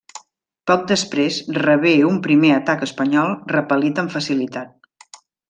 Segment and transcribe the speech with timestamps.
[0.69, 5.21] Poc després rebé un primer atac espanyol, repel·lit amb facilitat.